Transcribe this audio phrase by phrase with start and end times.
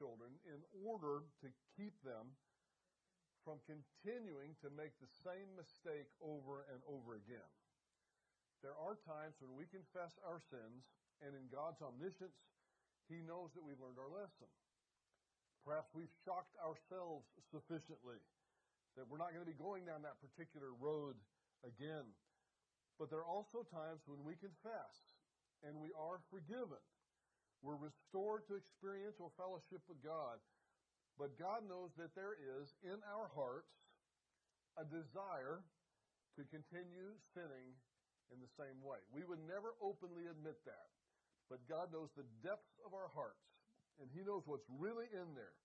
[0.00, 2.32] children in order to keep them
[3.44, 7.52] from continuing to make the same mistake over and over again.
[8.64, 10.88] There are times when we confess our sins,
[11.20, 12.36] and in God's omniscience,
[13.12, 14.48] He knows that we've learned our lesson.
[15.64, 18.20] Perhaps we've shocked ourselves sufficiently
[18.96, 21.16] that we're not going to be going down that particular road
[21.64, 22.08] again.
[22.96, 24.96] But there are also times when we confess
[25.64, 26.80] and we are forgiven.
[27.60, 30.40] We're restored to experiential fellowship with God.
[31.20, 33.68] But God knows that there is in our hearts
[34.80, 35.60] a desire
[36.40, 37.76] to continue sinning
[38.32, 39.02] in the same way.
[39.12, 40.88] We would never openly admit that.
[41.52, 43.42] But God knows the depths of our hearts,
[43.98, 45.58] and He knows what's really in there.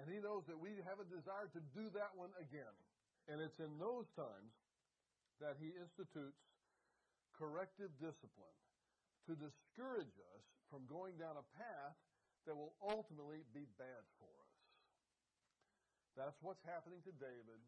[0.00, 2.74] And He knows that we have a desire to do that one again.
[3.28, 4.52] And it's in those times
[5.38, 6.40] that He institutes
[7.36, 8.56] corrective discipline
[9.28, 11.96] to discourage us from going down a path
[12.48, 14.56] that will ultimately be bad for us.
[16.16, 17.60] That's what's happening to David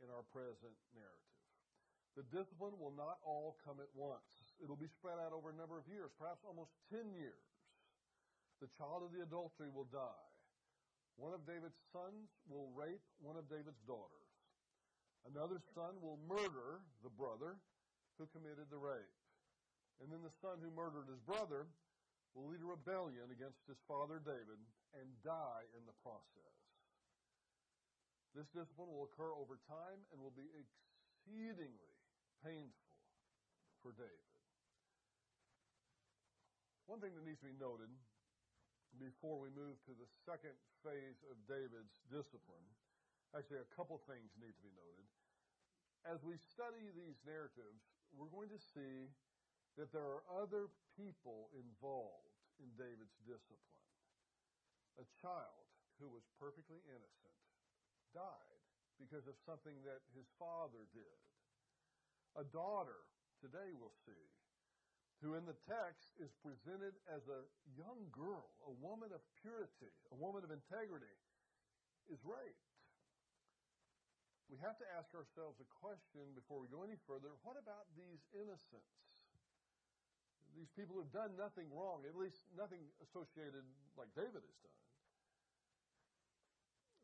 [0.00, 1.34] in our present narrative.
[2.16, 4.56] The discipline will not all come at once.
[4.62, 7.44] It'll be spread out over a number of years, perhaps almost 10 years.
[8.62, 10.30] The child of the adultery will die.
[11.20, 14.30] One of David's sons will rape one of David's daughters.
[15.26, 17.58] Another son will murder the brother
[18.18, 19.14] who committed the rape.
[20.02, 21.66] And then the son who murdered his brother
[22.34, 24.58] will lead a rebellion against his father David
[24.98, 26.54] and die in the process.
[28.34, 31.94] This discipline will occur over time and will be exceedingly
[32.42, 32.98] painful
[33.78, 34.34] for David.
[36.90, 37.88] One thing that needs to be noted
[38.98, 42.66] before we move to the second phase of David's discipline,
[43.32, 45.06] actually, a couple things need to be noted.
[46.04, 49.08] As we study these narratives, we're going to see
[49.76, 53.86] that there are other people involved in David's discipline.
[55.02, 55.66] A child
[55.98, 57.38] who was perfectly innocent
[58.14, 58.62] died
[58.98, 61.18] because of something that his father did.
[62.38, 63.02] A daughter,
[63.42, 64.24] today we'll see,
[65.22, 70.18] who in the text is presented as a young girl, a woman of purity, a
[70.18, 71.10] woman of integrity,
[72.10, 72.70] is raped.
[74.52, 77.32] We have to ask ourselves a question before we go any further.
[77.42, 78.94] What about these innocents?
[80.54, 83.66] These people who've done nothing wrong, at least nothing associated
[83.98, 84.80] like David has done.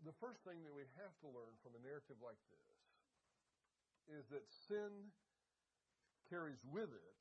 [0.06, 2.78] The first thing that we have to learn from a narrative like this
[4.22, 5.12] is that sin
[6.30, 7.18] carries with it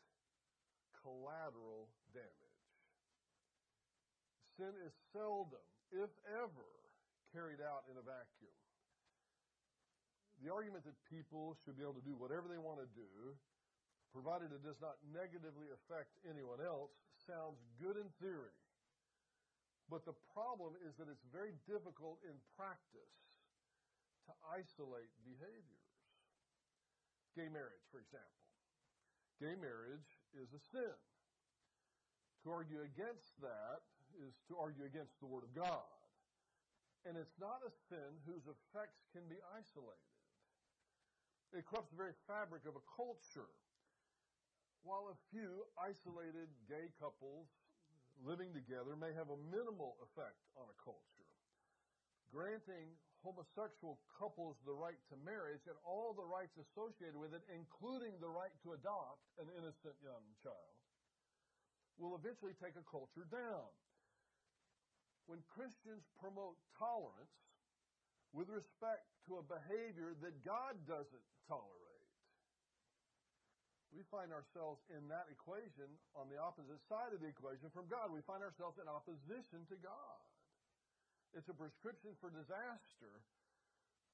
[1.02, 2.60] collateral damage.
[4.56, 6.72] Sin is seldom, if ever,
[7.32, 8.56] carried out in a vacuum.
[10.44, 13.36] The argument that people should be able to do whatever they want to do,
[14.12, 18.56] provided it does not negatively affect anyone else, sounds good in theory.
[19.90, 23.18] But the problem is that it's very difficult in practice
[24.30, 25.90] to isolate behaviors.
[27.34, 28.46] Gay marriage, for example.
[29.42, 30.98] Gay marriage is a sin.
[32.46, 33.82] To argue against that
[34.22, 35.90] is to argue against the Word of God.
[37.08, 40.14] And it's not a sin whose effects can be isolated.
[41.56, 43.50] It corrupts the very fabric of a culture.
[44.84, 47.48] While a few isolated gay couples
[48.24, 51.30] living together may have a minimal effect on a culture,
[52.32, 58.16] granting homosexual couples the right to marriage and all the rights associated with it, including
[58.24, 60.76] the right to adopt an innocent young child,
[62.00, 63.68] will eventually take a culture down.
[65.28, 67.36] When Christians promote tolerance,
[68.34, 71.89] with respect to a behavior that God doesn't tolerate.
[73.90, 78.14] We find ourselves in that equation on the opposite side of the equation from God.
[78.14, 80.20] We find ourselves in opposition to God.
[81.34, 83.14] It's a prescription for disaster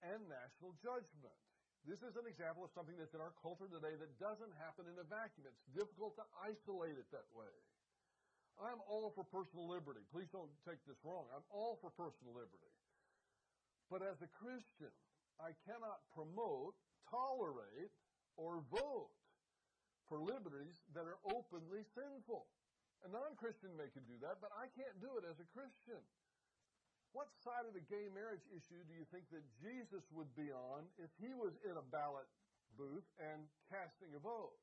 [0.04, 1.40] and national judgment.
[1.86, 4.98] This is an example of something that's in our culture today that doesn't happen in
[4.98, 5.46] a vacuum.
[5.46, 7.52] It's difficult to isolate it that way.
[8.58, 10.02] I'm all for personal liberty.
[10.16, 11.28] Please don't take this wrong.
[11.36, 12.72] I'm all for personal liberty.
[13.92, 14.92] But as a Christian,
[15.38, 16.74] I cannot promote,
[17.12, 17.92] tolerate,
[18.40, 19.14] or vote
[20.08, 22.46] for liberties that are openly sinful.
[23.06, 26.02] A non Christian may can do that, but I can't do it as a Christian.
[27.14, 30.84] What side of the gay marriage issue do you think that Jesus would be on
[31.00, 32.28] if he was in a ballot
[32.76, 34.60] booth and casting a vote?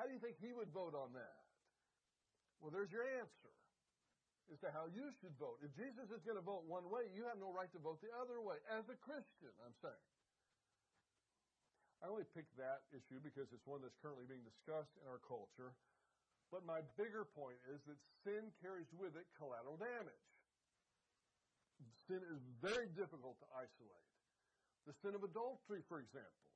[0.00, 1.42] How do you think he would vote on that?
[2.64, 3.52] Well, there's your answer
[4.48, 5.60] as to how you should vote.
[5.60, 8.12] If Jesus is going to vote one way, you have no right to vote the
[8.16, 8.56] other way.
[8.72, 10.06] As a Christian, I'm saying.
[12.02, 15.70] I only picked that issue because it's one that's currently being discussed in our culture.
[16.50, 17.96] But my bigger point is that
[18.26, 20.26] sin carries with it collateral damage.
[22.10, 24.10] Sin is very difficult to isolate.
[24.84, 26.50] The sin of adultery, for example,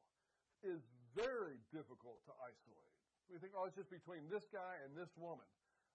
[0.66, 0.82] is
[1.14, 2.92] very difficult to isolate.
[3.30, 5.46] We think, oh, it's just between this guy and this woman.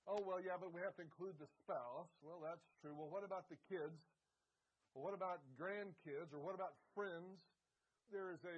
[0.07, 2.09] Oh, well, yeah, but we have to include the spouse.
[2.23, 2.95] Well, that's true.
[2.95, 3.99] Well, what about the kids?
[4.95, 6.31] Well, what about grandkids?
[6.33, 7.37] Or what about friends?
[8.09, 8.57] There is a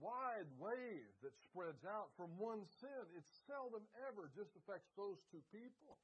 [0.00, 3.04] wide wave that spreads out from one sin.
[3.12, 6.00] It seldom ever just affects those two people.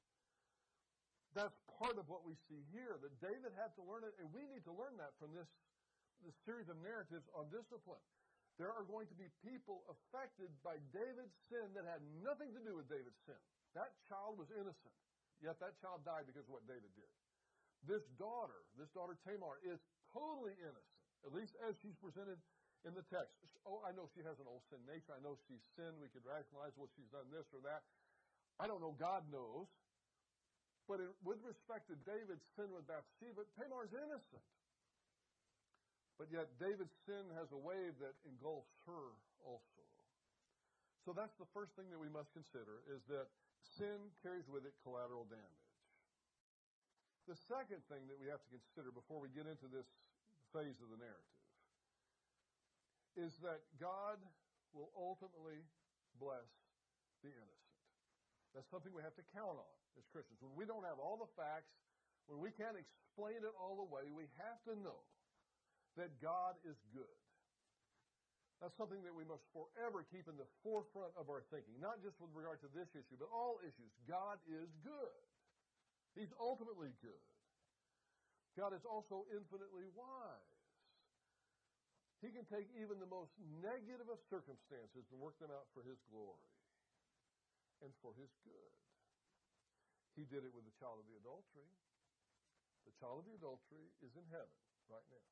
[1.33, 4.45] That's part of what we see here, that David had to learn it, and we
[4.47, 5.49] need to learn that from this,
[6.23, 8.01] this series of narratives on discipline.
[8.57, 12.73] There are going to be people affected by David's sin that had nothing to do
[12.73, 13.37] with David's sin.
[13.77, 14.97] That child was innocent,
[15.37, 17.11] yet that child died because of what David did.
[17.85, 19.77] This daughter, this daughter Tamar, is
[20.09, 22.41] totally innocent, at least as she's presented
[22.85, 23.33] in the text.
[23.65, 25.15] Oh, I know she has an old sin nature.
[25.15, 25.97] I know she's sinned.
[25.97, 27.81] We could rationalize, well, she's done this or that.
[28.61, 28.93] I don't know.
[28.97, 29.69] God knows.
[30.85, 34.45] But in, with respect to David's sin with Bathsheba, Tamar's innocent.
[36.15, 39.13] But yet David's sin has a wave that engulfs her
[39.45, 39.83] also.
[41.05, 43.29] So that's the first thing that we must consider is that
[43.77, 45.67] sin carries with it collateral damage.
[47.29, 49.85] The second thing that we have to consider before we get into this
[50.55, 51.36] phase of the narrative
[53.17, 54.21] is that God
[54.71, 55.65] will ultimately
[56.21, 56.47] bless
[57.25, 57.75] the innocent.
[58.53, 60.37] That's something we have to count on as Christians.
[60.39, 61.73] When we don't have all the facts,
[62.29, 65.01] when we can't explain it all away, we have to know
[65.97, 67.17] that God is good.
[68.61, 72.17] That's something that we must forever keep in the forefront of our thinking, not just
[72.17, 73.93] with regard to this issue, but all issues.
[74.09, 75.17] God is good.
[76.17, 77.25] He's ultimately good.
[78.57, 80.56] God is also infinitely wise.
[82.21, 83.29] He can take even the most
[83.61, 86.49] negative of circumstances and work them out for His glory
[87.85, 88.73] and for His good.
[90.17, 91.69] He did it with the child of the adultery.
[92.89, 94.57] The child of the adultery is in heaven
[94.89, 95.27] right now.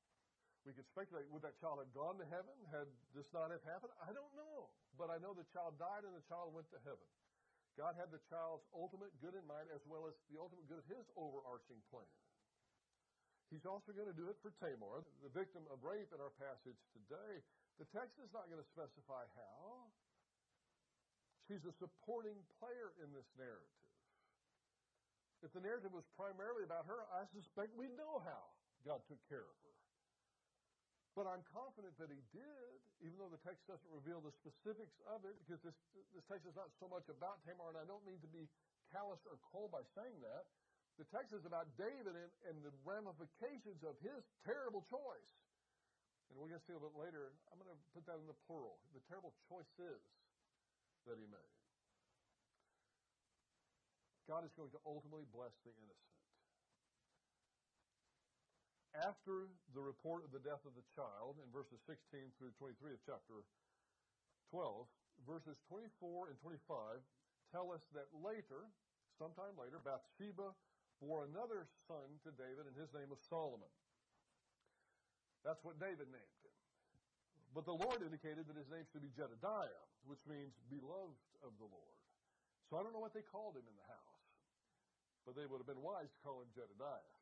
[0.66, 3.94] We could speculate would that child have gone to heaven had this not have happened?
[4.02, 4.70] I don't know.
[4.98, 7.06] But I know the child died and the child went to heaven.
[7.78, 10.88] God had the child's ultimate good in mind as well as the ultimate good of
[10.90, 12.08] his overarching plan.
[13.54, 16.80] He's also going to do it for Tamar, the victim of rape in our passage
[16.98, 17.46] today.
[17.78, 19.92] The text is not going to specify how.
[21.46, 23.86] She's a supporting player in this narrative.
[25.46, 28.50] If the narrative was primarily about her, I suspect we know how
[28.82, 29.74] God took care of her.
[31.14, 32.76] But I'm confident that he did,
[33.06, 35.78] even though the text doesn't reveal the specifics of it, because this,
[36.12, 38.50] this text is not so much about Tamar, and I don't mean to be
[38.92, 40.50] callous or cold by saying that.
[40.96, 45.32] The text is about David and, and the ramifications of his terrible choice.
[46.32, 48.28] And we're going to see a little bit later, I'm going to put that in
[48.28, 48.80] the plural.
[48.96, 50.00] The terrible choices
[51.04, 51.56] that he made.
[54.26, 56.16] God is going to ultimately bless the innocent.
[58.96, 63.02] After the report of the death of the child in verses 16 through 23 of
[63.04, 63.44] chapter
[64.50, 64.88] 12,
[65.28, 67.04] verses 24 and 25
[67.52, 68.72] tell us that later,
[69.20, 70.56] sometime later, Bathsheba
[71.02, 73.70] bore another son to David, and his name was Solomon.
[75.44, 76.56] That's what David named him.
[77.54, 81.70] But the Lord indicated that his name should be Jedediah, which means beloved of the
[81.70, 82.00] Lord.
[82.68, 84.26] So I don't know what they called him in the house,
[85.24, 87.16] but they would have been wise to call him Jedediah.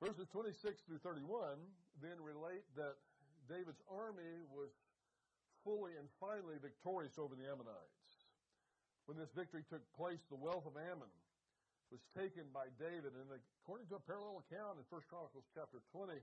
[0.00, 1.60] Verses 26 through 31
[2.00, 2.96] then relate that
[3.44, 4.72] David's army was
[5.60, 8.24] fully and finally victorious over the Ammonites.
[9.04, 11.12] When this victory took place, the wealth of Ammon
[11.90, 13.12] was taken by David.
[13.18, 13.26] And
[13.62, 16.16] according to a parallel account in 1 Chronicles chapter 20,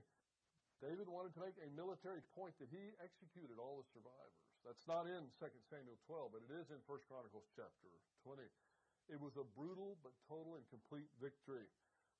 [0.80, 4.42] David wanted to make a military point that he executed all the survivors.
[4.64, 7.90] That's not in 2 Samuel 12, but it is in 1 Chronicles chapter
[8.24, 8.42] 20.
[9.08, 11.66] It was a brutal but total and complete victory.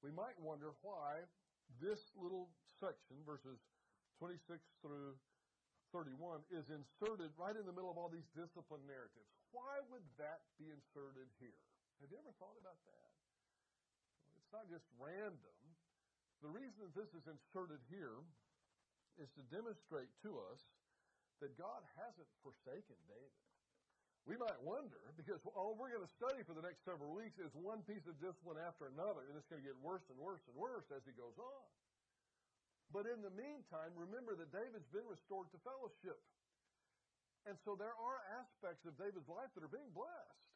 [0.00, 1.26] We might wonder why
[1.82, 2.48] this little
[2.80, 3.60] section, verses
[4.18, 5.14] 26 through
[5.92, 9.28] 31, is inserted right in the middle of all these discipline narratives.
[9.52, 11.60] Why would that be inserted here?
[12.00, 13.07] Have you ever thought about that?
[14.48, 15.60] It's not just random.
[16.40, 18.24] The reason that this is inserted here
[19.20, 20.64] is to demonstrate to us
[21.44, 23.44] that God hasn't forsaken David.
[24.24, 27.52] We might wonder, because all we're going to study for the next several weeks is
[27.60, 30.56] one piece of discipline after another, and it's going to get worse and worse and
[30.56, 31.68] worse as he goes on.
[32.88, 36.24] But in the meantime, remember that David's been restored to fellowship.
[37.44, 40.47] And so there are aspects of David's life that are being blessed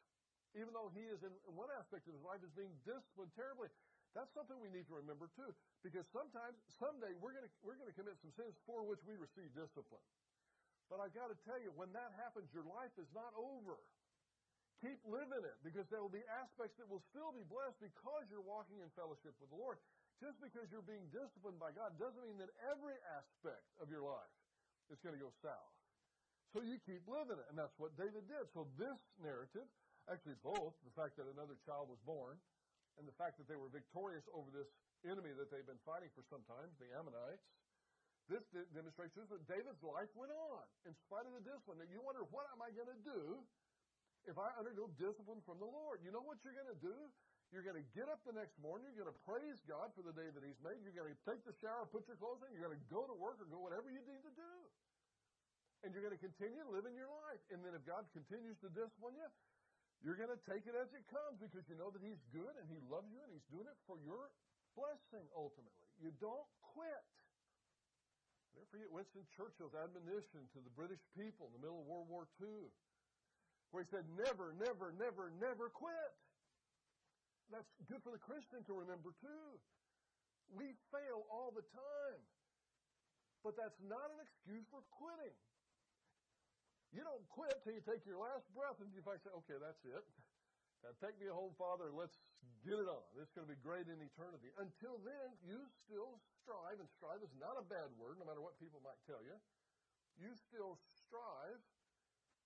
[0.56, 3.68] even though he is in one aspect of his life is being disciplined terribly.
[4.12, 5.48] That's something we need to remember too,
[5.80, 9.16] because sometimes, someday, we're going to we're going to commit some sins for which we
[9.16, 10.04] receive discipline.
[10.92, 13.80] But I've got to tell you, when that happens, your life is not over.
[14.82, 18.42] keep living it because there will be aspects that will still be blessed because you're
[18.42, 19.78] walking in fellowship with the Lord.
[20.18, 24.34] Just because you're being disciplined by God doesn't mean that every aspect of your life
[24.90, 25.74] is going to go south.
[26.50, 27.46] So you keep living it.
[27.48, 28.44] And that's what David did.
[28.52, 29.66] So this narrative,
[30.10, 32.38] actually both, the fact that another child was born
[32.98, 34.68] and the fact that they were victorious over this
[35.06, 37.42] enemy that they've been fighting for some time, the Ammonites,
[38.30, 41.82] this demonstrates that David's life went on in spite of the discipline.
[41.82, 43.42] Now you wonder, what am I going to do
[44.30, 45.98] if I undergo discipline from the Lord?
[46.06, 46.94] You know what you're going to do?
[47.50, 48.88] You're going to get up the next morning.
[48.88, 50.80] You're going to praise God for the day that He's made.
[50.80, 52.48] You're going to take the shower, put your clothes on.
[52.54, 54.52] You're going to go to work or go whatever you need to do.
[55.84, 57.42] And you're going to continue living your life.
[57.50, 59.28] And then if God continues to discipline you,
[60.02, 62.66] you're going to take it as it comes because you know that He's good and
[62.66, 64.30] He loves you and He's doing it for your
[64.74, 65.88] blessing ultimately.
[66.02, 67.06] You don't quit.
[68.58, 72.28] Never forget Winston Churchill's admonition to the British people in the middle of World War
[72.36, 72.68] II,
[73.72, 76.12] where he said, Never, never, never, never quit
[77.52, 79.46] that's good for the Christian to remember too.
[80.56, 82.22] We fail all the time.
[83.44, 85.36] But that's not an excuse for quitting.
[86.92, 90.04] You don't quit till you take your last breath and you say, okay, that's it.
[90.84, 92.18] Now take me home, Father, and let's
[92.66, 93.06] get it on.
[93.16, 94.52] It's going to be great in eternity.
[94.58, 98.58] Until then, you still strive, and strive is not a bad word, no matter what
[98.58, 99.38] people might tell you.
[100.18, 101.62] You still strive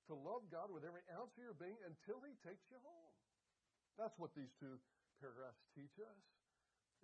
[0.06, 3.14] to love God with every ounce of your being until He takes you home.
[3.96, 4.76] That's what these two
[5.18, 6.20] paragraphs teach us.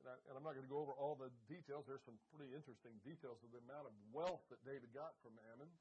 [0.05, 1.89] And, I, am not going to go over all the details.
[1.89, 5.73] There's some pretty interesting details of the amount of wealth that David got from Ammon.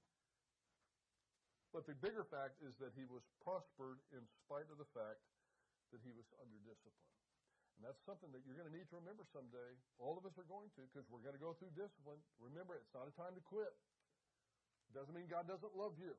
[1.72, 5.24] But the bigger fact is that he was prospered in spite of the fact
[5.96, 7.12] that he was under discipline.
[7.80, 9.72] And that's something that you're going to need to remember someday.
[9.98, 12.20] All of us are going to because we're going to go through discipline.
[12.44, 13.72] Remember, it's not a time to quit.
[14.92, 16.12] It doesn't mean God doesn't love you.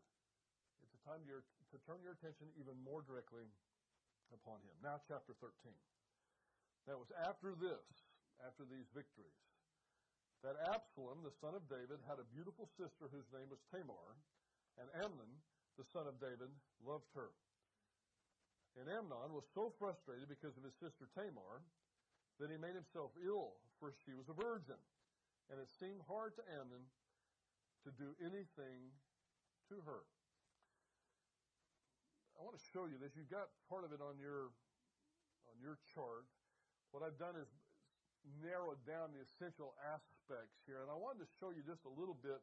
[0.80, 3.44] It's a time to turn your attention even more directly
[4.32, 4.75] upon him.
[4.80, 5.52] Now, chapter 13.
[6.88, 7.85] That was after this,
[8.42, 9.38] after these victories,
[10.42, 14.18] that Absalom, the son of David, had a beautiful sister whose name was Tamar,
[14.81, 15.33] and Amnon,
[15.76, 16.52] the son of David,
[16.85, 17.33] loved her.
[18.81, 21.61] And Amnon was so frustrated because of his sister Tamar
[22.41, 24.81] that he made himself ill, for she was a virgin.
[25.52, 26.88] And it seemed hard to Amnon
[27.85, 28.88] to do anything
[29.69, 30.07] to her.
[32.38, 33.12] I want to show you this.
[33.12, 34.50] You've got part of it on your
[35.52, 36.25] on your chart.
[36.91, 37.50] What I've done is
[38.41, 42.17] narrowed down the essential aspects here, and I wanted to show you just a little
[42.17, 42.38] bit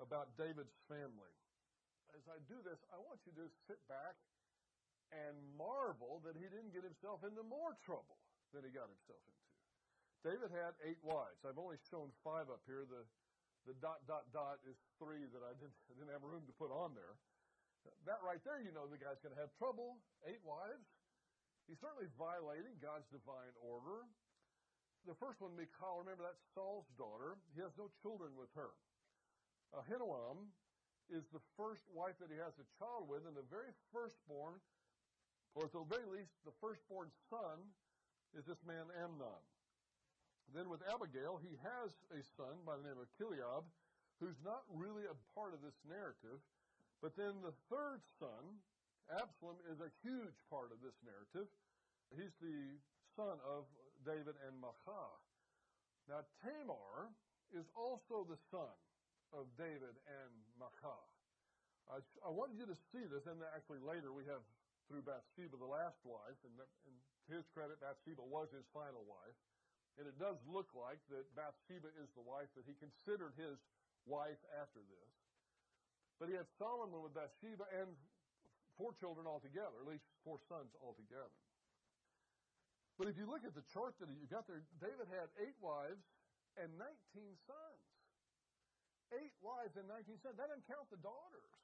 [0.00, 1.32] about David's family.
[2.14, 4.14] As I do this, I want you to sit back
[5.14, 8.18] and marvel that he didn't get himself into more trouble
[8.50, 9.46] than he got himself into.
[10.26, 11.38] David had eight wives.
[11.46, 12.82] I've only shown five up here.
[12.86, 13.06] The
[13.66, 16.70] the dot dot dot is three that I didn't I didn't have room to put
[16.70, 17.18] on there.
[18.02, 20.02] That right there, you know the guy's going to have trouble.
[20.26, 20.86] Eight wives.
[21.70, 24.06] He's certainly violating God's divine order.
[25.06, 27.38] The first one, Michal, remember that's Saul's daughter.
[27.54, 28.74] He has no children with her.
[29.74, 30.50] Ahinoam
[31.10, 34.58] is the first wife that he has a child with, and the very firstborn,
[35.54, 37.62] or at the very least, the firstborn son,
[38.34, 39.42] is this man Amnon.
[40.54, 43.66] Then with Abigail, he has a son by the name of Chileab,
[44.22, 46.38] who's not really a part of this narrative.
[47.02, 48.62] But then the third son,
[49.10, 51.50] Absalom is a huge part of this narrative.
[52.14, 52.78] He's the
[53.14, 53.66] son of
[54.06, 55.14] David and Maachah.
[56.06, 57.10] Now, Tamar
[57.50, 58.74] is also the son
[59.32, 61.02] of David and Maachah.
[61.86, 64.42] I, I wanted you to see this, and actually later we have
[64.86, 66.54] through Bathsheba, the last wife, and,
[66.86, 66.94] and
[67.26, 69.34] to his credit, Bathsheba was his final wife.
[69.98, 73.58] And it does look like that Bathsheba is the wife that he considered his
[74.06, 75.12] wife after this.
[76.22, 77.90] But he had Solomon with Bathsheba and
[78.78, 81.34] four children altogether, at least four sons altogether.
[82.96, 86.00] But if you look at the chart that you got there, David had eight wives
[86.56, 86.88] and 19
[87.44, 87.84] sons.
[89.14, 90.34] Eight wives and 19 sons.
[90.34, 91.54] That doesn't count the daughters.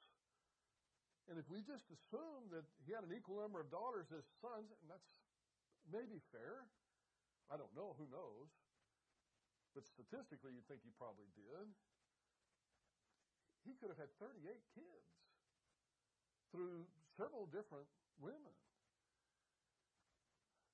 [1.27, 4.71] And if we just assume that he had an equal number of daughters as sons,
[4.71, 5.07] and that's
[5.91, 6.67] maybe fair.
[7.51, 7.95] I don't know.
[7.99, 8.47] Who knows?
[9.75, 11.67] But statistically, you'd think he probably did.
[13.65, 14.43] He could have had 38
[14.75, 15.09] kids
[16.51, 16.85] through
[17.15, 17.87] several different
[18.19, 18.55] women.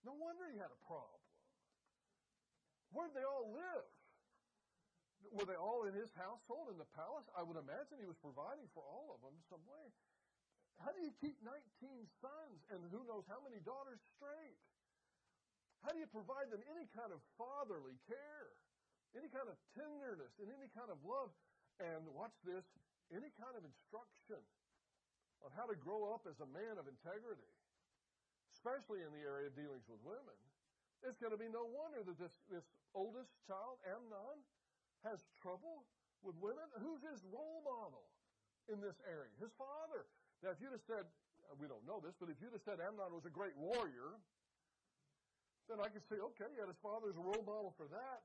[0.04, 1.22] No wonder he had a problem.
[2.92, 3.88] Where'd they all live?
[5.36, 7.28] Were they all in his household in the palace?
[7.36, 9.88] I would imagine he was providing for all of them some way.
[10.80, 11.60] How do you keep 19
[12.24, 14.60] sons and who knows how many daughters straight?
[15.84, 18.52] How do you provide them any kind of fatherly care,
[19.16, 21.32] any kind of tenderness, and any kind of love?
[21.80, 22.64] And watch this
[23.12, 24.44] any kind of instruction
[25.44, 27.48] on how to grow up as a man of integrity.
[28.56, 30.36] especially in the area of dealings with women,
[31.06, 34.44] it's going to be no wonder that this, this oldest child, Amnon,
[35.08, 35.88] has trouble
[36.24, 36.66] with women.
[36.84, 38.06] Who's his role model
[38.68, 39.32] in this area?
[39.40, 40.08] His father.
[40.44, 41.06] Now, if you'd have said,
[41.48, 44.20] uh, we don't know this, but if you'd have said Amnon was a great warrior,
[45.68, 48.20] then I could say, okay, yeah, his father's a role model for that.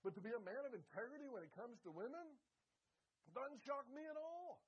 [0.00, 2.24] But to be a man of integrity when it comes to women
[3.34, 4.62] doesn't shock me at all.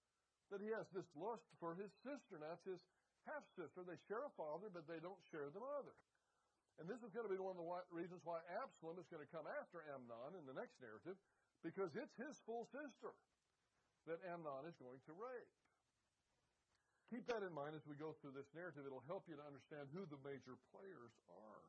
[0.52, 2.40] That he has this lust for his sister.
[2.40, 2.82] Now, it's his
[3.28, 3.84] half sister.
[3.84, 5.92] They share a father, but they don't share the mother.
[6.80, 9.28] And this is going to be one of the reasons why Absalom is going to
[9.34, 11.18] come after Amnon in the next narrative,
[11.62, 13.12] because it's his full sister
[14.06, 15.54] that Amnon is going to rape.
[17.08, 18.84] Keep that in mind as we go through this narrative.
[18.84, 21.64] It'll help you to understand who the major players are.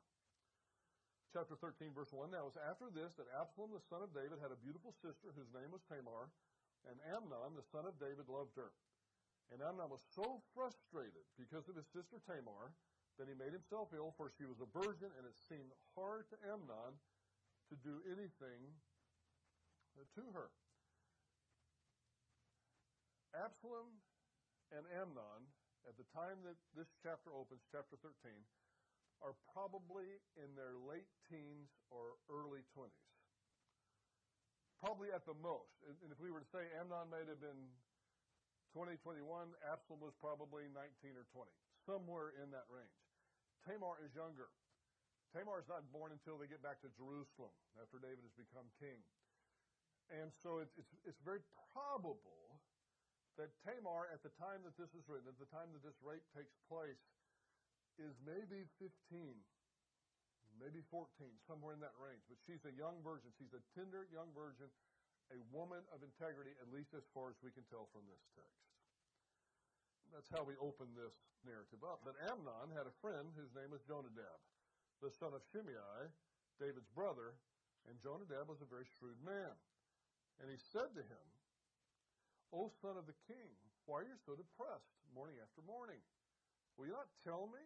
[1.31, 2.33] Chapter 13, verse 1.
[2.33, 5.31] Now, it was after this that Absalom, the son of David, had a beautiful sister
[5.31, 6.27] whose name was Tamar,
[6.89, 8.75] and Amnon, the son of David, loved her.
[9.53, 12.75] And Amnon was so frustrated because of his sister Tamar
[13.21, 16.37] that he made himself ill, for she was a virgin, and it seemed hard to
[16.49, 16.97] Amnon
[17.71, 18.73] to do anything
[19.99, 20.47] Uh, to her.
[23.35, 23.99] Absalom
[24.71, 25.43] and Amnon,
[25.83, 28.31] at the time that this chapter opens, chapter 13,
[29.19, 30.07] are probably
[30.39, 32.95] in their late teens or early 20s.
[34.79, 35.75] Probably at the most.
[35.83, 37.67] And if we were to say Amnon may have been
[38.71, 41.51] 20, 21, Absalom was probably 19 or 20,
[41.83, 43.03] somewhere in that range.
[43.67, 44.47] Tamar is younger.
[45.35, 49.03] Tamar is not born until they get back to Jerusalem after David has become king.
[50.09, 52.57] And so it's, it's, it's very probable
[53.37, 56.25] that Tamar, at the time that this is written, at the time that this rape
[56.35, 56.99] takes place,
[57.95, 58.91] is maybe 15,
[60.59, 61.07] maybe 14,
[61.45, 62.23] somewhere in that range.
[62.27, 63.31] But she's a young virgin.
[63.37, 64.67] She's a tender young virgin,
[65.31, 68.69] a woman of integrity, at least as far as we can tell from this text.
[70.09, 71.13] That's how we open this
[71.45, 72.01] narrative up.
[72.01, 74.39] But Amnon had a friend whose name was Jonadab,
[74.99, 76.09] the son of Shimei,
[76.57, 77.37] David's brother,
[77.87, 79.53] and Jonadab was a very shrewd man.
[80.39, 81.25] And he said to him,
[82.55, 83.53] O son of the king,
[83.85, 86.01] why are you so depressed morning after morning?
[86.77, 87.61] Will you not tell me?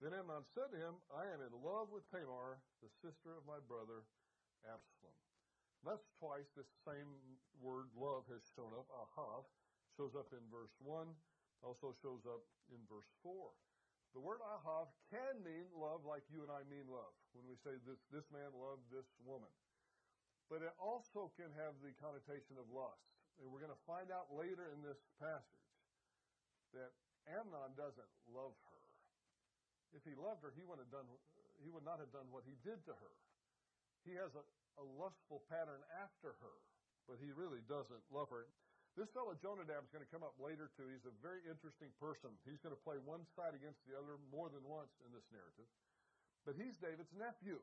[0.00, 3.60] Then Amnon said to him, I am in love with Tamar, the sister of my
[3.68, 4.08] brother
[4.64, 5.18] Absalom.
[5.84, 7.20] That's twice this same
[7.60, 8.88] word love has shown up.
[8.88, 9.44] Ahav
[9.96, 11.08] shows up in verse 1
[11.60, 12.40] also shows up
[12.72, 13.32] in verse 4.
[14.16, 17.78] The word ahav can mean love like you and I mean love when we say
[17.86, 19.52] this, this man loved this woman.
[20.50, 23.06] But it also can have the connotation of lust.
[23.38, 25.70] And we're going to find out later in this passage
[26.74, 26.90] that
[27.30, 28.82] Amnon doesn't love her.
[29.94, 31.06] If he loved her, he would, have done,
[31.62, 33.14] he would not have done what he did to her.
[34.02, 34.44] He has a,
[34.82, 36.56] a lustful pattern after her,
[37.06, 38.50] but he really doesn't love her.
[38.98, 40.90] This fellow Jonadab is going to come up later too.
[40.90, 42.34] He's a very interesting person.
[42.42, 45.68] He's going to play one side against the other more than once in this narrative.
[46.42, 47.62] But he's David's nephew.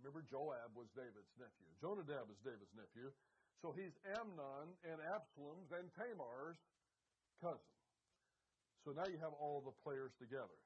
[0.00, 1.68] Remember, Joab was David's nephew.
[1.82, 3.12] Jonadab is David's nephew.
[3.62, 6.58] So he's Amnon and Absalom's and Tamar's
[7.38, 7.72] cousin.
[8.82, 10.58] So now you have all the players together.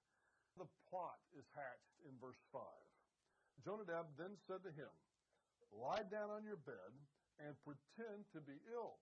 [0.56, 2.64] The plot is hatched in verse 5.
[3.60, 4.88] Jonadab then said to him,
[5.68, 6.92] Lie down on your bed
[7.44, 8.96] and pretend to be ill.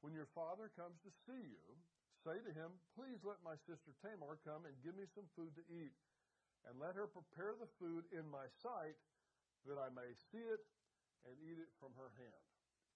[0.00, 1.66] When your father comes to see you,
[2.22, 5.64] say to him, Please let my sister Tamar come and give me some food to
[5.66, 5.92] eat,
[6.68, 8.94] and let her prepare the food in my sight,
[9.68, 10.62] that I may see it
[11.28, 12.44] and eat it from her hand.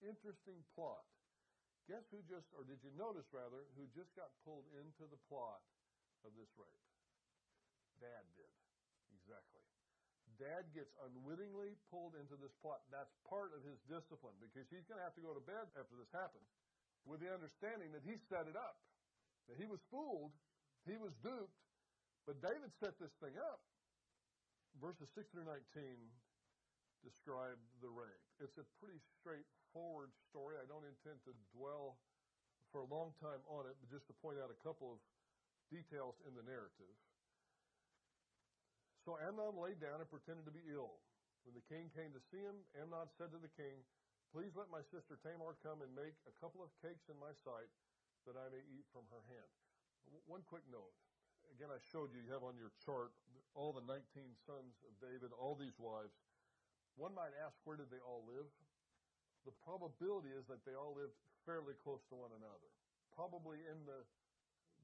[0.01, 1.05] Interesting plot.
[1.85, 5.61] Guess who just, or did you notice rather, who just got pulled into the plot
[6.25, 6.85] of this rape?
[8.01, 8.55] Dad did.
[9.13, 9.61] Exactly.
[10.41, 12.83] Dad gets unwittingly pulled into this plot.
[12.89, 15.95] That's part of his discipline because he's going to have to go to bed after
[15.95, 16.49] this happens
[17.05, 18.81] with the understanding that he set it up,
[19.47, 20.33] that he was fooled,
[20.89, 21.61] he was duped,
[22.25, 23.61] but David set this thing up.
[24.81, 25.61] Verses 6 through 19
[27.05, 28.25] describe the rape.
[28.41, 30.57] It's a pretty straightforward story.
[30.59, 32.01] I don't intend to dwell
[32.73, 34.99] for a long time on it, but just to point out a couple of
[35.71, 36.97] details in the narrative.
[39.05, 40.97] So Amnon lay down and pretended to be ill.
[41.45, 43.85] When the king came to see him, Amnon said to the king,
[44.33, 47.71] Please let my sister Tamar come and make a couple of cakes in my sight
[48.27, 49.53] that I may eat from her hand.
[50.27, 50.97] One quick note.
[51.55, 53.15] Again, I showed you, you have on your chart
[53.55, 54.03] all the 19
[54.43, 56.17] sons of David, all these wives.
[56.95, 58.47] One might ask, where did they all live?
[59.45, 62.71] The probability is that they all lived fairly close to one another,
[63.13, 64.01] probably in the,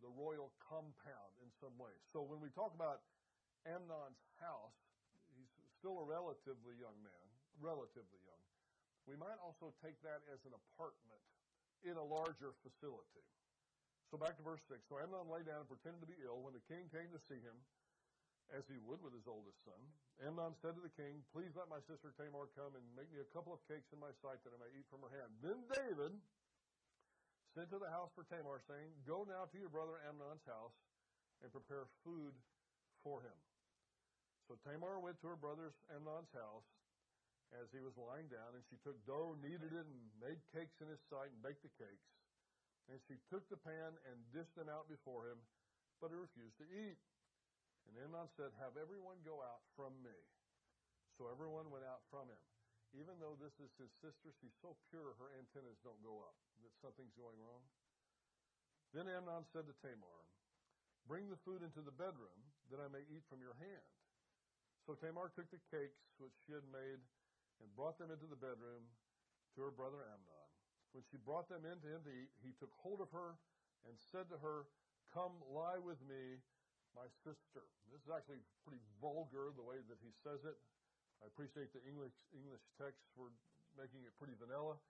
[0.05, 1.95] the royal compound in some way.
[2.13, 3.01] So when we talk about
[3.65, 4.77] Amnon's house,
[5.33, 5.49] he's
[5.81, 7.27] still a relatively young man,
[7.63, 8.45] relatively young.
[9.09, 11.25] We might also take that as an apartment
[11.87, 13.25] in a larger facility.
[14.13, 14.83] So back to verse 6.
[14.91, 16.43] So Amnon lay down and pretended to be ill.
[16.43, 17.57] When the king came to see him,
[18.55, 19.79] as he would with his oldest son.
[20.21, 23.33] Amnon said to the king, Please let my sister Tamar come and make me a
[23.33, 25.31] couple of cakes in my sight that I may eat from her hand.
[25.41, 26.13] Then David
[27.55, 30.77] sent to the house for Tamar, saying, Go now to your brother Amnon's house
[31.41, 32.35] and prepare food
[33.03, 33.39] for him.
[34.51, 36.67] So Tamar went to her brother Amnon's house
[37.55, 40.87] as he was lying down, and she took dough, kneaded it, and made cakes in
[40.87, 42.07] his sight, and baked the cakes.
[42.91, 45.39] And she took the pan and dished them out before him,
[45.99, 46.99] but he refused to eat.
[47.91, 50.15] And Amnon said, Have everyone go out from me.
[51.19, 52.45] So everyone went out from him.
[52.95, 56.75] Even though this is his sister, she's so pure her antennas don't go up, that
[56.79, 57.63] something's going wrong.
[58.95, 60.19] Then Amnon said to Tamar,
[61.07, 62.35] Bring the food into the bedroom,
[62.71, 63.91] that I may eat from your hand.
[64.87, 66.99] So Tamar took the cakes which she had made
[67.63, 68.87] and brought them into the bedroom
[69.55, 70.49] to her brother Amnon.
[70.95, 73.39] When she brought them in to him to eat, he took hold of her
[73.87, 74.67] and said to her,
[75.15, 76.43] Come lie with me
[76.95, 77.63] my sister.
[77.91, 80.59] This is actually pretty vulgar the way that he says it.
[81.21, 83.29] I appreciate the English English text for
[83.77, 84.81] making it pretty vanilla.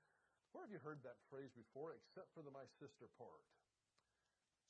[0.54, 3.42] Where have you heard that phrase before, except for the my sister part?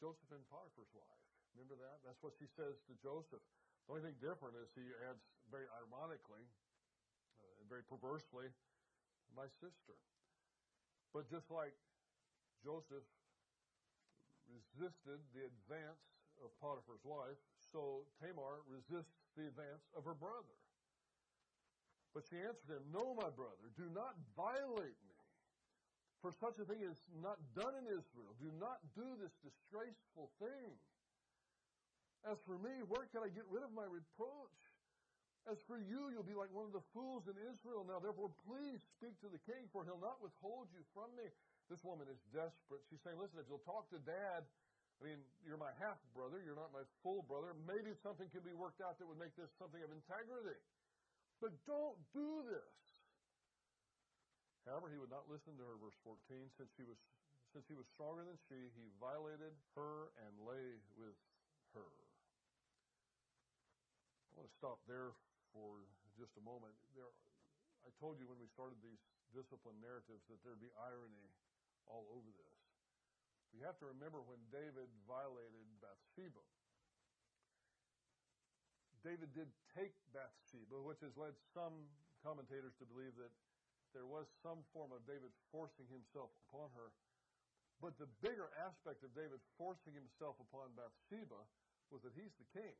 [0.00, 1.24] Joseph and Potiphar's wife.
[1.52, 2.00] Remember that?
[2.04, 3.44] That's what she says to Joseph.
[3.84, 5.20] The only thing different is he adds
[5.52, 6.44] very ironically
[7.36, 8.48] uh, and very perversely,
[9.36, 9.96] my sister.
[11.12, 11.74] But just like
[12.64, 13.04] Joseph
[14.48, 16.00] resisted the advance
[16.44, 17.38] of Potiphar's wife,
[17.72, 20.56] so Tamar resists the advance of her brother.
[22.12, 25.18] But she answered him, No, my brother, do not violate me.
[26.20, 28.36] For such a thing is not done in Israel.
[28.42, 30.76] Do not do this disgraceful thing.
[32.28, 34.60] As for me, where can I get rid of my reproach?
[35.48, 37.88] As for you, you'll be like one of the fools in Israel.
[37.88, 41.24] Now, therefore, please speak to the king, for he'll not withhold you from me.
[41.72, 42.84] This woman is desperate.
[42.92, 44.44] She's saying, Listen, if you'll talk to dad,
[45.00, 47.56] I mean, you're my half brother, you're not my full brother.
[47.64, 50.60] Maybe something can be worked out that would make this something of integrity.
[51.40, 52.76] But don't do this.
[54.68, 56.52] However, he would not listen to her, verse 14.
[56.60, 57.00] Since he was,
[57.56, 61.16] since he was stronger than she, he violated her and lay with
[61.72, 61.88] her.
[64.36, 65.16] I want to stop there
[65.56, 65.88] for
[66.20, 66.76] just a moment.
[66.92, 67.08] There,
[67.88, 69.00] I told you when we started these
[69.32, 71.24] discipline narratives that there'd be irony
[71.88, 72.49] all over this.
[73.54, 76.42] We have to remember when David violated Bathsheba.
[79.00, 81.72] David did take Bathsheba, which has led some
[82.20, 83.32] commentators to believe that
[83.96, 86.92] there was some form of David forcing himself upon her.
[87.80, 91.40] But the bigger aspect of David forcing himself upon Bathsheba
[91.88, 92.76] was that he's the king.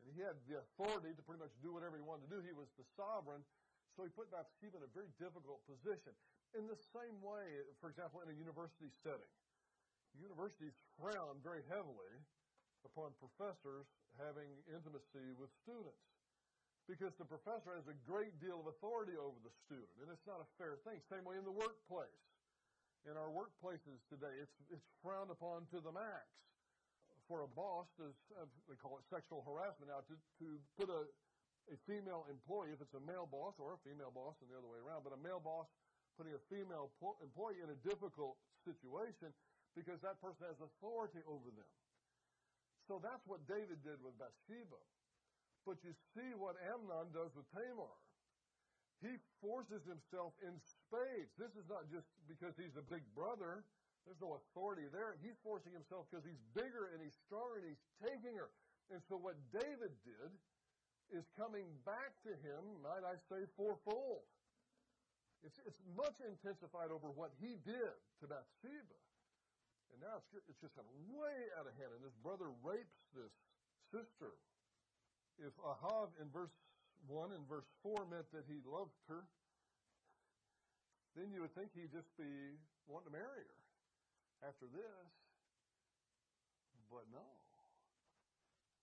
[0.00, 2.40] And he had the authority to pretty much do whatever he wanted to do.
[2.42, 3.42] He was the sovereign.
[3.98, 6.14] So he put Bathsheba in a very difficult position.
[6.54, 9.28] In the same way, for example, in a university setting,
[10.18, 12.14] universities frown very heavily
[12.84, 13.86] upon professors
[14.18, 16.02] having intimacy with students
[16.90, 20.42] because the professor has a great deal of authority over the student, and it's not
[20.42, 20.98] a fair thing.
[21.06, 22.22] Same way in the workplace.
[23.06, 26.26] In our workplaces today, it's, it's frowned upon to the max
[27.30, 31.06] for a boss to, uh, they call it sexual harassment now, to, to put a,
[31.70, 34.70] a female employee, if it's a male boss or a female boss and the other
[34.70, 35.70] way around, but a male boss
[36.18, 36.90] putting a female
[37.22, 39.30] employee in a difficult situation
[39.76, 41.72] because that person has authority over them.
[42.88, 44.80] So that's what David did with Bathsheba.
[45.62, 47.94] But you see what Amnon does with Tamar.
[49.02, 51.30] He forces himself in spades.
[51.38, 53.66] This is not just because he's a big brother.
[54.06, 55.14] There's no authority there.
[55.22, 58.50] He's forcing himself because he's bigger and he's stronger and he's taking her.
[58.90, 60.30] And so what David did
[61.14, 64.26] is coming back to him, might I say, fourfold.
[65.42, 68.98] It's, it's much intensified over what he did to Bathsheba.
[69.92, 71.92] And now it's, it's just gone way out of hand.
[71.92, 73.32] And this brother rapes this
[73.92, 74.32] sister.
[75.36, 76.52] If Ahav in verse
[77.08, 79.28] 1 and verse 4 meant that he loved her,
[81.12, 82.56] then you would think he'd just be
[82.88, 83.60] wanting to marry her
[84.48, 85.08] after this.
[86.88, 87.24] But no.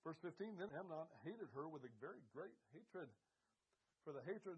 [0.05, 3.09] Verse 15 Then Amnon hated her with a very great hatred.
[4.05, 4.57] For the hatred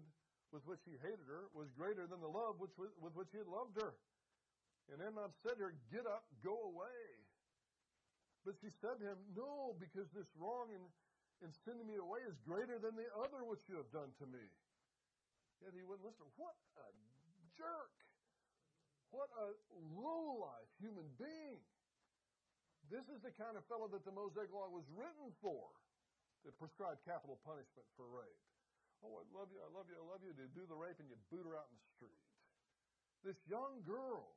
[0.52, 3.48] with which he hated her was greater than the love which, with which he had
[3.48, 3.96] loved her.
[4.92, 7.00] And Amnon said to her, Get up, go away.
[8.44, 10.84] But she said to him, No, because this wrong in,
[11.40, 14.44] in sending me away is greater than the other which you have done to me.
[15.64, 16.28] Yet he wouldn't listen.
[16.36, 16.92] What a
[17.56, 17.96] jerk!
[19.08, 19.56] What a
[19.96, 21.64] low-life human being!
[22.92, 25.72] This is the kind of fellow that the Mosaic Law was written for,
[26.44, 28.44] that prescribed capital punishment for rape.
[29.00, 30.36] Oh, I love you, I love you, I love you.
[30.36, 32.22] To do the rape and you boot her out in the street.
[33.24, 34.34] This young girl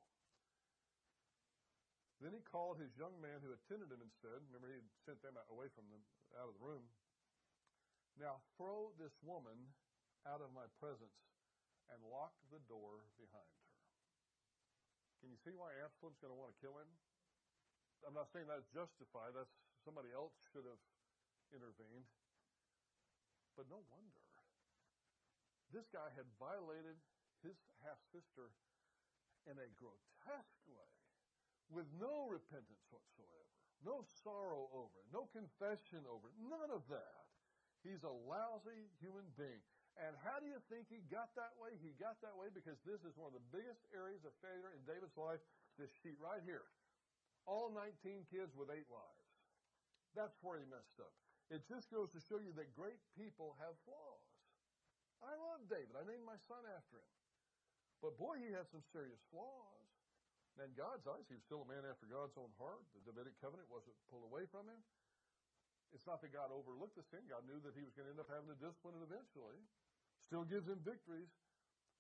[2.24, 5.20] then he called his young man who attended him and said, remember he had sent
[5.20, 6.00] them away from them
[6.40, 6.88] out of the room.
[8.16, 9.76] Now throw this woman
[10.24, 11.20] out of my presence
[11.92, 13.72] and lock the door behind her.
[15.20, 16.88] Can you see why Absalom's going to want to kill him?
[18.08, 19.36] I'm not saying that's justified.
[19.36, 19.52] That's
[19.84, 20.80] somebody else should have
[21.52, 22.08] intervened.
[23.60, 24.24] But no wonder.
[25.74, 26.96] This guy had violated
[27.44, 28.56] his half sister
[29.44, 30.95] in a grotesque way
[31.70, 33.50] with no repentance whatsoever,
[33.82, 37.26] no sorrow over it, no confession over it, none of that.
[37.86, 39.62] He's a lousy human being.
[39.96, 41.78] And how do you think he got that way?
[41.80, 44.84] He got that way because this is one of the biggest areas of failure in
[44.84, 45.40] David's life.
[45.80, 46.68] This sheet right here.
[47.48, 49.30] All 19 kids with eight wives.
[50.18, 51.14] That's where he messed up.
[51.54, 54.26] It just goes to show you that great people have flaws.
[55.22, 55.94] I love David.
[55.94, 57.16] I named my son after him.
[58.02, 59.85] But boy, he had some serious flaws.
[60.56, 62.88] In God's eyes, he was still a man after God's own heart.
[62.96, 64.80] The Davidic covenant wasn't pulled away from him.
[65.92, 67.28] It's not that God overlooked the sin.
[67.28, 69.60] God knew that he was going to end up having to discipline it eventually.
[70.32, 71.28] Still gives him victories.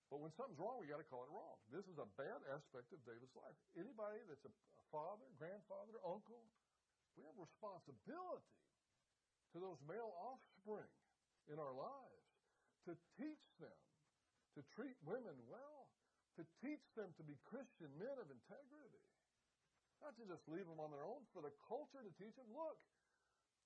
[0.07, 1.59] But when something's wrong, we got to call it wrong.
[1.67, 3.57] This is a bad aspect of David's life.
[3.75, 6.47] Anybody that's a, a father, grandfather, uncle,
[7.19, 8.55] we have responsibility
[9.51, 10.91] to those male offspring
[11.51, 12.27] in our lives
[12.87, 13.79] to teach them
[14.55, 15.84] to treat women well,
[16.35, 19.03] to teach them to be Christian men of integrity.
[20.03, 22.77] Not to just leave them on their own, for the culture to teach them, look,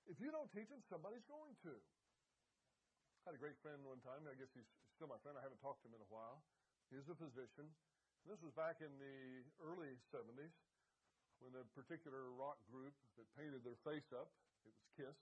[0.06, 1.74] if you don't teach them, somebody's going to.
[3.26, 4.26] I had a great friend one time.
[4.26, 5.36] I guess he's still my friend.
[5.38, 6.42] I haven't talked to him in a while.
[6.90, 7.70] He's a physician.
[8.26, 10.54] This was back in the early 70s
[11.40, 14.28] when a particular rock group that painted their face up,
[14.68, 15.18] it was Kiss,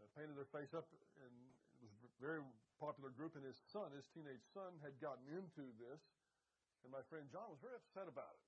[0.00, 0.88] uh, painted their face up,
[1.20, 1.34] and
[1.76, 2.40] it was a very
[2.80, 6.00] popular group, and his son, his teenage son, had gotten into this,
[6.86, 8.46] and my friend John was very upset about it.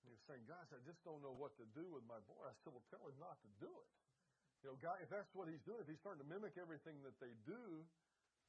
[0.00, 2.48] And he was saying, Guys, I just don't know what to do with my boy.
[2.48, 3.92] I said, Well, tell him not to do it.
[4.64, 7.12] You know, guy, if that's what he's doing, if he's starting to mimic everything that
[7.20, 7.84] they do,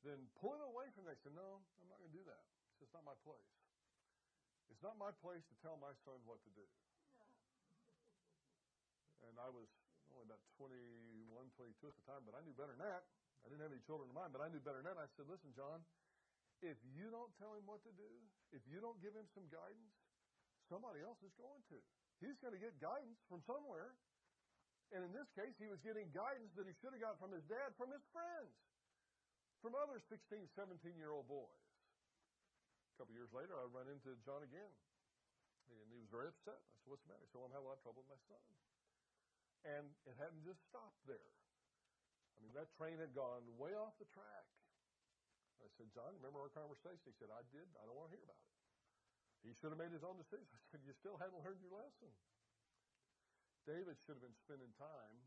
[0.07, 1.19] then pull him away from that.
[1.19, 2.43] Said, No, I'm not going to do that.
[2.79, 3.51] It's not my place.
[4.71, 6.63] It's not my place to tell my son what to do.
[9.27, 9.67] And I was
[10.15, 13.03] only about 21, 22 at the time, but I knew better than that.
[13.43, 14.99] I didn't have any children of mine, but I knew better than that.
[14.99, 15.83] I said, Listen, John,
[16.61, 18.09] if you don't tell him what to do,
[18.49, 19.95] if you don't give him some guidance,
[20.67, 21.77] somebody else is going to.
[22.17, 23.93] He's going to get guidance from somewhere.
[24.95, 27.43] And in this case, he was getting guidance that he should have got from his
[27.45, 28.55] dad, from his friends,
[29.59, 30.17] from other 16,
[30.55, 31.67] 17 year old boys.
[32.95, 34.71] A couple years later, I run into John again.
[35.67, 36.55] And he was very upset.
[36.57, 37.27] I said, What's the matter?
[37.27, 38.45] He said, Well, I'm having a lot of trouble with my son.
[39.67, 41.35] And it hadn't just stopped there.
[42.33, 44.47] I mean, that train had gone way off the track.
[45.61, 47.03] I said, John, remember our conversation?
[47.09, 47.65] He said, I did.
[47.77, 48.53] I don't want to hear about it.
[49.45, 50.49] He should have made his own decision.
[50.57, 52.11] I said, You still haven't learned your lesson.
[53.67, 55.17] David should have been spending time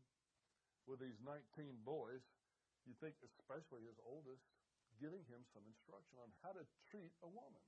[0.89, 1.45] with these 19
[1.85, 2.25] boys,
[2.89, 4.41] you think especially his oldest,
[4.97, 7.61] giving him some instruction on how to treat a woman.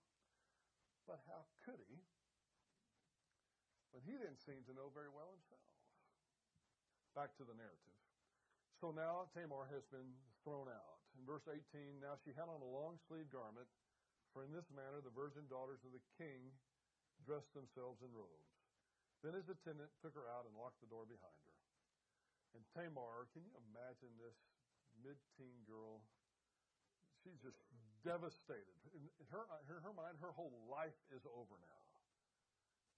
[1.05, 2.01] But how could he
[3.93, 5.61] when he didn't seem to know very well himself?
[7.13, 7.93] Back to the narrative.
[8.81, 10.09] So now Tamar has been
[10.41, 10.92] thrown out.
[11.17, 11.61] In verse 18,
[12.01, 13.69] now she had on a long sleeved garment,
[14.33, 16.51] for in this manner the virgin daughters of the king
[17.23, 18.53] dressed themselves in robes.
[19.23, 21.57] Then his attendant took her out and locked the door behind her.
[22.59, 24.35] And Tamar, can you imagine this
[24.99, 26.03] mid teen girl?
[27.23, 27.57] She's just
[28.03, 28.75] devastated.
[28.91, 31.83] In her, in her mind, her whole life is over now.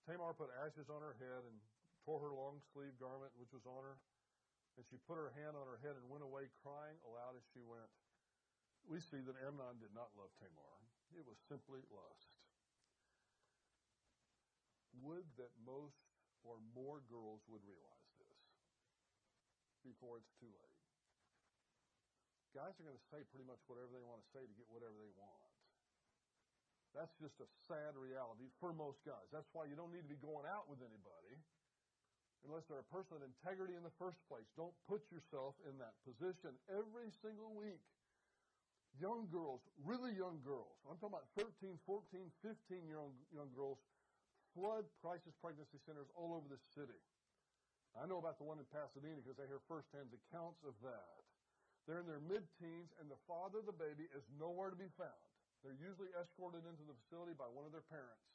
[0.09, 1.57] Tamar put ashes on her head and
[2.03, 4.01] tore her long sleeved garment, which was on her.
[4.75, 7.61] And she put her hand on her head and went away crying aloud as she
[7.63, 7.87] went.
[8.85, 10.77] We see that Amnon did not love Tamar.
[11.17, 12.31] It was simply lust.
[15.01, 16.05] Would that most
[16.45, 18.45] or more girls would realize this
[19.81, 20.81] before it's too late.
[22.53, 24.95] Guys are going to say pretty much whatever they want to say to get whatever
[24.95, 25.51] they want.
[26.95, 29.27] That's just a sad reality for most guys.
[29.33, 31.35] That's why you don't need to be going out with anybody
[32.47, 34.47] unless they're a person of integrity in the first place.
[34.55, 37.83] Don't put yourself in that position every single week.
[38.95, 43.83] Young girls, really young girls, I'm talking about 13, 14, 15 year old young girls
[44.55, 46.95] flood crisis pregnancy centers all over the city.
[47.99, 51.19] I know about the one in Pasadena because I hear firsthand accounts of that.
[51.85, 54.89] They're in their mid teens, and the father of the baby is nowhere to be
[54.95, 55.27] found.
[55.61, 58.25] They're usually escorted into the facility by one of their parents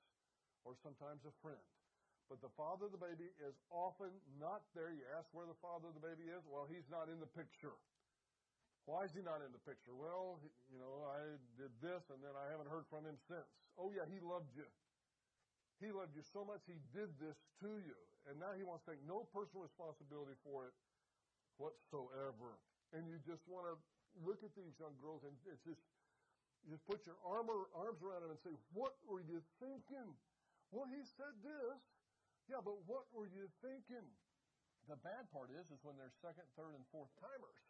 [0.65, 1.67] or sometimes a friend.
[2.29, 4.95] But the father of the baby is often not there.
[4.95, 6.47] You ask where the father of the baby is.
[6.47, 7.75] Well, he's not in the picture.
[8.89, 9.95] Why is he not in the picture?
[9.95, 10.41] Well,
[10.73, 13.47] you know, I did this and then I haven't heard from him since.
[13.79, 14.67] Oh, yeah, he loved you.
[15.81, 17.97] He loved you so much, He did this to you.
[18.29, 20.77] And now He wants to take no personal responsibility for it
[21.57, 22.61] whatsoever.
[22.93, 23.75] And you just want to
[24.21, 25.81] look at these young girls and it's just,
[26.61, 30.09] you just put your armor, arms around them and say, What were you thinking?
[30.69, 31.81] Well, he said this.
[32.45, 34.05] Yeah, but what were you thinking?
[34.85, 37.70] The bad part is, is when they're second, third, and fourth timers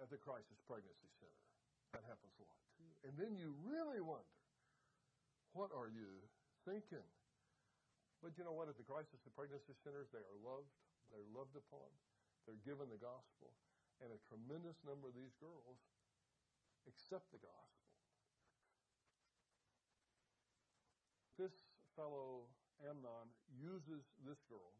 [0.00, 1.44] at the crisis pregnancy center.
[1.92, 2.90] That happens a lot too.
[3.04, 4.40] And then you really wonder,
[5.52, 6.24] what are you
[6.64, 7.04] thinking?
[8.24, 8.68] But you know what?
[8.68, 10.72] At the crisis pregnancy centers, they are loved.
[11.08, 11.88] They're loved upon.
[12.44, 13.52] They're given the gospel.
[14.00, 15.80] And a tremendous number of these girls
[16.88, 17.80] accept the gospel.
[21.36, 21.52] This
[21.96, 22.48] fellow
[22.84, 24.76] Amnon uses this girl,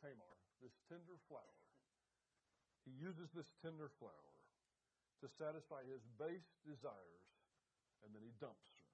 [0.00, 1.67] Tamar, this tender flower.
[2.88, 4.32] He uses this tender flower
[5.20, 7.28] to satisfy his base desires,
[8.00, 8.88] and then he dumps her.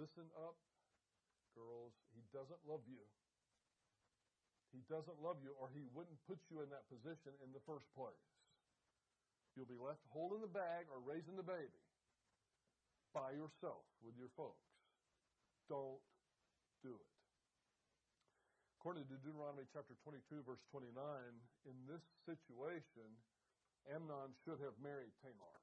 [0.00, 0.56] Listen up,
[1.52, 1.92] girls.
[2.16, 3.04] He doesn't love you.
[4.72, 7.84] He doesn't love you, or he wouldn't put you in that position in the first
[7.92, 8.32] place.
[9.52, 11.84] You'll be left holding the bag or raising the baby
[13.12, 14.64] by yourself with your folks.
[15.68, 16.00] Don't
[16.80, 17.17] do it.
[18.78, 20.94] According to Deuteronomy chapter 22, verse 29,
[21.66, 23.10] in this situation,
[23.90, 25.58] Amnon should have married Tamar.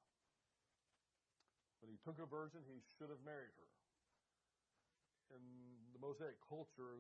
[1.80, 3.71] When he took a virgin, he should have married her.
[5.39, 5.43] In
[5.95, 6.99] the Mosaic culture,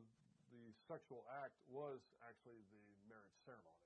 [0.55, 3.85] the sexual act was actually the marriage ceremony.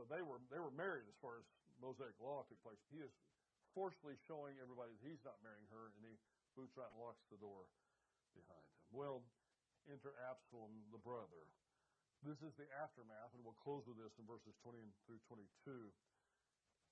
[0.00, 1.44] So they were they were married as far as
[1.76, 2.80] Mosaic law took place.
[2.88, 3.12] He is
[3.76, 6.16] forcefully showing everybody that he's not marrying her, and he
[6.56, 7.68] boots out and locks the door
[8.32, 8.80] behind him.
[8.96, 9.20] Well,
[9.88, 11.48] enter Absalom, the brother.
[12.24, 15.88] This is the aftermath, and we'll close with this in verses 20 through 22.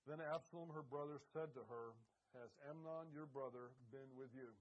[0.06, 1.98] Then Absalom, her brother, said to her,
[2.38, 4.54] Has Amnon, your brother, been with you?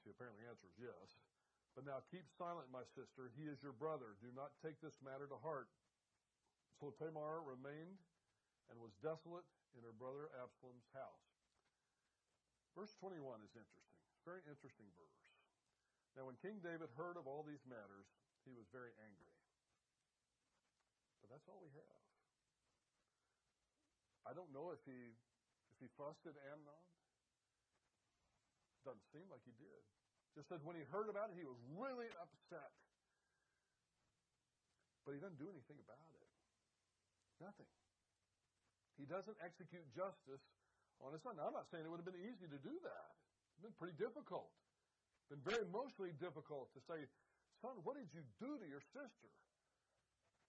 [0.00, 1.20] She apparently answers yes.
[1.76, 3.28] But now keep silent, my sister.
[3.36, 4.16] He is your brother.
[4.24, 5.68] Do not take this matter to heart.
[6.80, 8.00] So Tamar remained
[8.72, 11.28] and was desolate in her brother Absalom's house.
[12.72, 14.00] Verse 21 is interesting.
[14.08, 15.19] It's a very interesting verse.
[16.18, 18.06] Now, when King David heard of all these matters,
[18.42, 19.36] he was very angry.
[21.22, 22.02] But that's all we have.
[24.26, 25.16] I don't know if he
[25.74, 26.84] if he fussed at Amnon.
[28.84, 29.82] Doesn't seem like he did.
[30.34, 32.72] Just said when he heard about it, he was really upset.
[35.04, 36.28] But he doesn't do anything about it.
[37.40, 37.68] Nothing.
[39.00, 40.44] He doesn't execute justice
[41.00, 41.40] on his son.
[41.40, 43.10] Now, I'm not saying it would have been easy to do that.
[43.56, 44.52] It's been pretty difficult.
[45.30, 47.06] Been very emotionally difficult to say,
[47.62, 49.30] son, what did you do to your sister?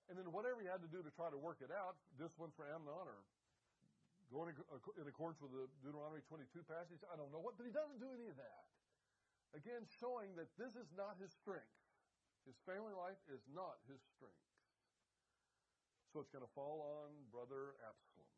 [0.09, 2.49] And then whatever he had to do to try to work it out, this one
[2.57, 3.21] for Amnon or
[4.33, 4.55] going
[4.97, 7.03] in accordance with the Deuteronomy 22 passage.
[7.11, 8.63] I don't know what, but he doesn't do any of that.
[9.51, 11.77] Again, showing that this is not his strength.
[12.47, 14.47] His family life is not his strength.
[16.15, 18.31] So it's going to fall on brother Absalom.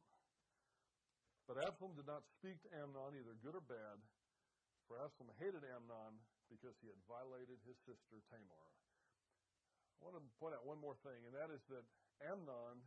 [1.45, 4.01] But Absalom did not speak to Amnon, either good or bad,
[4.89, 6.17] for Absalom hated Amnon
[6.53, 8.65] because he had violated his sister Tamar.
[9.97, 11.81] I want to point out one more thing, and that is that
[12.21, 12.77] Amnon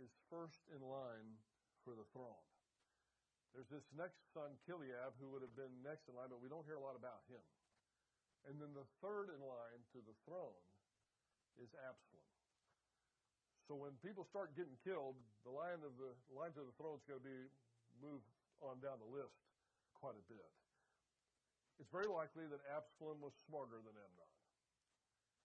[0.00, 1.36] is first in line
[1.84, 2.46] for the throne.
[3.52, 6.64] There's this next son, Chileab, who would have been next in line, but we don't
[6.68, 7.40] hear a lot about him.
[8.48, 10.60] And then the third in line to the throne
[11.58, 12.30] is Absalom.
[13.66, 17.06] So when people start getting killed, the line of the line to the throne is
[17.10, 17.50] going to be
[17.98, 18.28] moved
[18.62, 19.34] on down the list
[19.98, 20.52] quite a bit.
[21.76, 24.32] It's very likely that Absalom was smarter than Amnon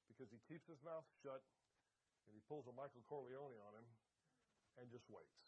[0.08, 1.44] because he keeps his mouth shut
[2.28, 3.88] and he pulls a Michael Corleone on him
[4.80, 5.44] and just waits.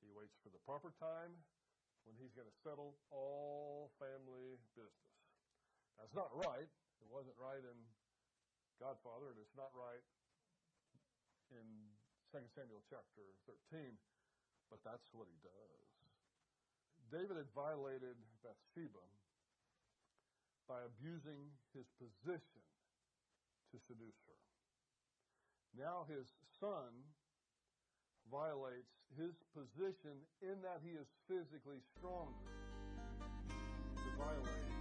[0.00, 1.32] He waits for the proper time
[2.08, 5.16] when he's going to settle all family business.
[5.96, 6.68] That's not right.
[7.00, 7.78] It wasn't right in
[8.80, 10.04] Godfather, and it's not right
[11.52, 11.66] in
[12.32, 13.24] 2 Samuel chapter
[13.72, 13.96] 13,
[14.68, 15.88] but that's what he does.
[17.12, 19.04] David had violated Bathsheba
[20.68, 22.64] by abusing his position
[23.72, 24.40] to seduce her.
[25.76, 26.92] Now his son
[28.30, 32.48] violates his position in that he is physically stronger
[33.96, 34.73] to violate